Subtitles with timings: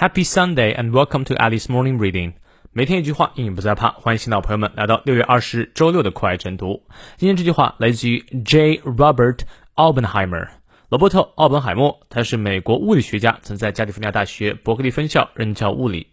[0.00, 2.32] Happy Sunday and welcome to Alice Morning Reading。
[2.72, 3.90] 每天一句话，英语不再怕。
[3.90, 6.82] 欢迎新老朋友们来到六月二十日周六的课外晨读。
[7.18, 8.78] 今天这句话来自于 J.
[8.78, 9.40] Robert
[9.74, 10.48] Oppenheimer，
[10.88, 12.00] 罗伯特·奥本海默。
[12.08, 16.06] 他是美国物理学家，曾在加利福尼亚大学伯克利分校任教物理。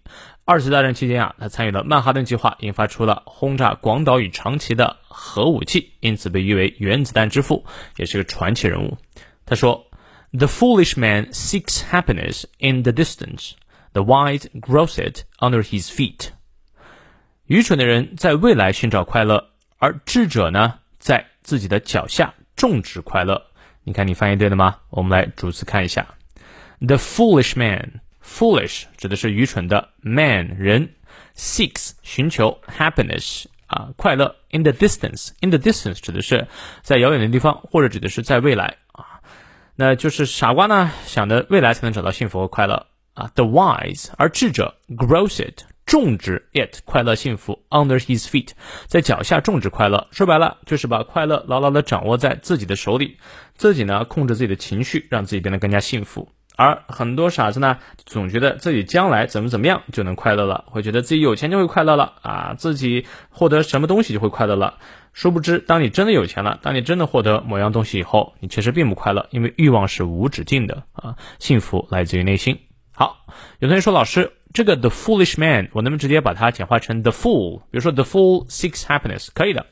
[0.44, 7.64] 二次大战期间啊，他参与了曼哈顿计划，引发出了轰炸广岛与长崎的核武器，因此被誉为原子弹之父，
[7.96, 8.98] 也是个传奇人物。
[9.46, 9.88] 他说
[10.38, 13.52] ：“The foolish man seeks happiness in the distance.”
[13.98, 16.28] The wise grows it under his feet。
[17.48, 19.50] 愚蠢的人在未来寻找快乐，
[19.80, 23.48] 而智者呢，在自己的脚下种植快乐。
[23.84, 24.76] 你看，你翻译对了吗？
[24.92, 26.06] 我们来逐词看一下。
[26.80, 30.94] The foolish man，foolish 指的是愚蠢的，man 人
[31.36, 34.36] ，seeks 寻求 happiness 啊快乐。
[34.52, 36.48] In the distance，in the distance 指的是
[36.84, 39.22] 在遥远的地方，或者指的是在未来啊。
[39.76, 42.86] 那就是傻瓜呢想的未来才能找到幸福和快乐。
[43.18, 48.50] 啊，the wise，而智者 grows it，种植 it，快乐幸福 under his feet，
[48.86, 50.08] 在脚下种植快乐。
[50.12, 53.18] 说白了，就是把快乐牢牢的掌握在自己的手里，
[53.56, 56.30] 自己呢控制自己的情绪，让自己变得更加幸福。
[56.56, 64.78] 而很多傻子呢，总觉得自己将来怎么怎么样就能快乐了，会觉得自己有钱就会快乐了啊，自己获得什么东西就会快乐了。
[65.14, 72.60] 殊不知，当你真的有钱了，当你真的获得某样东西以后，你其实并不快乐，因为欲望是无止境的啊，幸福来自于内心。
[73.00, 73.28] 好，
[73.60, 77.60] 有同学说老师，这个 the foolish man，我能不能直接把它简化成 the fool？
[77.70, 79.68] 比如说 the fool seeks happiness，可以的。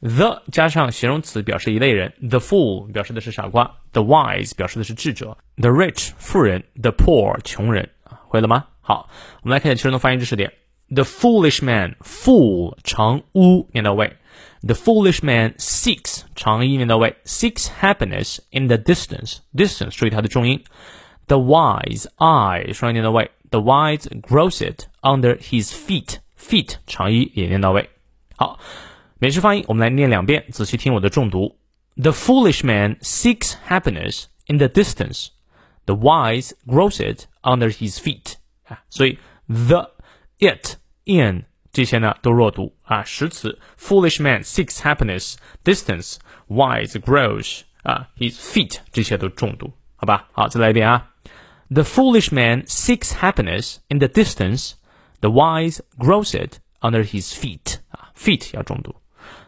[0.00, 7.90] the 加上形容词表示一类人，the fool 表示的是傻瓜，the wise 表示的是智者，the rich 富人，the poor 穷人。
[8.26, 8.64] 会了吗？
[8.80, 9.08] 好，
[9.42, 10.52] 我们来看一下其中的发音知识点。
[10.88, 14.16] The foolish man fool 长 u 念到位
[14.66, 20.64] ，the foolish man seeks 长 e 念到位，seeks happiness in the distance distance 注意它的重音。
[21.27, 26.17] The wise I 双音念到位，The wise grows it under his feet.
[26.37, 27.89] Feet 长一也念到位。
[28.35, 28.59] 好，
[29.19, 31.57] 美式发音我们来念两遍，仔细听我的重读。
[31.95, 35.27] The foolish man seeks happiness in the distance.
[35.85, 38.35] The wise grows it under his feet.
[38.67, 39.91] 啊，所以 the,
[40.39, 46.17] it, in 这些呢都弱读啊，实词 foolish man seeks happiness, distance,
[46.47, 50.29] wise grows 啊，his feet 这些都重读，好吧？
[50.31, 51.11] 好，再来一遍啊。
[51.71, 54.73] The foolish man seeks happiness in the distance,
[55.21, 57.77] the wise grows it under his feet.
[57.89, 58.95] 啊，feet 要重读。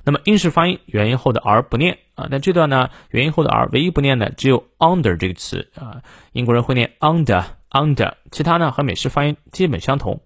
[0.03, 6.01] 那么英式发音元音后的 r 不念啊，但这段呢元音后的 r 唯一不念的只有 under 这个词啊，
[6.33, 10.21] 英国人会念 under under，其他呢和美式发音基本相同。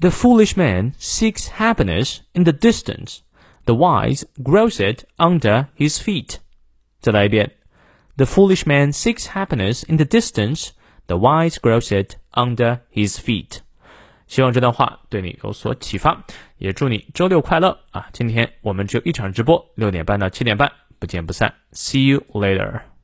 [0.00, 3.18] The foolish man seeks happiness in the distance,
[3.66, 6.38] the wise grows it under his feet.
[7.00, 7.52] 再来一遍。
[8.16, 10.70] The foolish man seeks happiness in the distance,
[11.07, 13.59] The wise grows it under his feet。
[14.27, 16.25] 希望这段话对你有所启发，
[16.57, 18.09] 也祝你周六快乐啊！
[18.11, 20.69] 今天我们只有一场直播，六点半到七点半，
[20.99, 21.53] 不见不散。
[21.71, 22.96] See you later。